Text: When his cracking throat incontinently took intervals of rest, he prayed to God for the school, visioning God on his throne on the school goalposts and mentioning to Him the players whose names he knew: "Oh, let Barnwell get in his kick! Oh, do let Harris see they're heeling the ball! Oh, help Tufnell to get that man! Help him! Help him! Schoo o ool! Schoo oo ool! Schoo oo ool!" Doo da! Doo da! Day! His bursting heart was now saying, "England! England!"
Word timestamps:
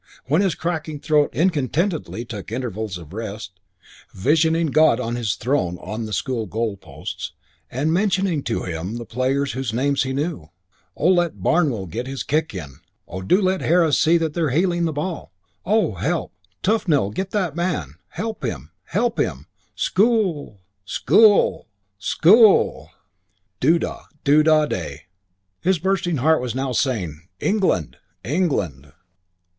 When 0.25 0.41
his 0.41 0.55
cracking 0.55 0.99
throat 0.99 1.31
incontinently 1.31 2.25
took 2.25 2.51
intervals 2.51 2.97
of 2.97 3.13
rest, 3.13 3.59
he 4.15 4.19
prayed 4.19 4.33
to 4.33 4.33
God 4.33 4.33
for 4.33 4.33
the 4.33 4.33
school, 4.33 4.33
visioning 4.33 4.67
God 4.71 4.99
on 4.99 5.15
his 5.15 5.35
throne 5.35 5.77
on 5.77 6.05
the 6.07 6.11
school 6.11 6.47
goalposts 6.47 7.33
and 7.69 7.93
mentioning 7.93 8.41
to 8.45 8.63
Him 8.63 8.97
the 8.97 9.05
players 9.05 9.51
whose 9.51 9.71
names 9.73 10.01
he 10.01 10.11
knew: 10.11 10.49
"Oh, 10.97 11.09
let 11.09 11.43
Barnwell 11.43 11.85
get 11.85 12.05
in 12.07 12.11
his 12.13 12.23
kick! 12.23 12.57
Oh, 13.07 13.21
do 13.21 13.39
let 13.39 13.61
Harris 13.61 13.99
see 13.99 14.17
they're 14.17 14.49
heeling 14.49 14.85
the 14.85 14.91
ball! 14.91 15.33
Oh, 15.67 15.93
help 15.93 16.33
Tufnell 16.63 17.11
to 17.11 17.15
get 17.15 17.29
that 17.29 17.55
man! 17.55 17.93
Help 18.07 18.43
him! 18.43 18.71
Help 18.85 19.19
him! 19.19 19.45
Schoo 19.75 19.97
o 20.03 20.09
ool! 20.09 20.61
Schoo 20.83 21.13
oo 21.13 21.25
ool! 21.27 21.67
Schoo 21.99 22.33
oo 22.33 22.45
ool!" 22.47 22.89
Doo 23.59 23.77
da! 23.77 24.05
Doo 24.23 24.41
da! 24.41 24.65
Day! 24.65 25.03
His 25.61 25.77
bursting 25.77 26.17
heart 26.17 26.41
was 26.41 26.55
now 26.55 26.71
saying, 26.71 27.27
"England! 27.39 27.97
England!" 28.23 28.93